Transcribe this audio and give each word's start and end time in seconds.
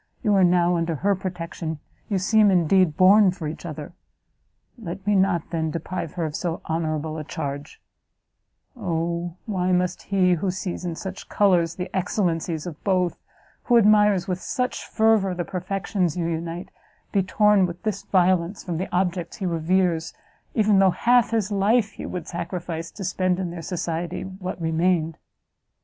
you 0.23 0.33
are 0.33 0.43
now 0.43 0.77
under 0.77 0.95
her 0.95 1.13
protection, 1.13 1.77
you 2.09 2.17
seem, 2.17 2.49
indeed, 2.49 2.97
born 2.97 3.29
for 3.29 3.47
each 3.47 3.67
other; 3.67 3.93
let 4.75 5.05
me 5.05 5.13
not, 5.13 5.51
then, 5.51 5.69
deprive 5.69 6.13
her 6.13 6.25
of 6.25 6.35
so 6.35 6.59
honourable 6.67 7.19
a 7.19 7.23
charge 7.23 7.79
Oh, 8.75 9.35
why 9.45 9.71
must 9.71 10.01
he, 10.01 10.33
who 10.33 10.49
sees 10.49 10.83
in 10.85 10.95
such 10.95 11.29
colours 11.29 11.75
the 11.75 11.95
excellencies 11.95 12.65
of 12.65 12.83
both, 12.83 13.19
who 13.65 13.77
admires 13.77 14.27
with 14.27 14.41
such 14.41 14.87
fervour 14.87 15.35
the 15.35 15.45
perfections 15.45 16.17
you 16.17 16.25
unite, 16.25 16.69
be 17.11 17.21
torn 17.21 17.67
with 17.67 17.83
this 17.83 18.01
violence 18.01 18.63
from 18.63 18.77
the 18.79 18.89
objects 18.91 19.37
he 19.37 19.45
reveres, 19.45 20.15
even 20.55 20.79
though 20.79 20.89
half 20.89 21.29
his 21.29 21.51
life 21.51 21.91
he 21.91 22.07
would 22.07 22.27
sacrifice, 22.27 22.89
to 22.89 23.03
spend 23.03 23.39
in 23.39 23.51
their 23.51 23.61
society 23.61 24.23
what 24.23 24.59
remained!" 24.59 25.19